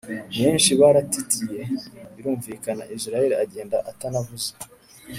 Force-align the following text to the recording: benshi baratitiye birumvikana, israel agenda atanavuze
benshi 0.39 0.71
baratitiye 0.79 1.61
birumvikana, 2.15 2.83
israel 2.95 3.31
agenda 3.43 3.77
atanavuze 3.89 4.49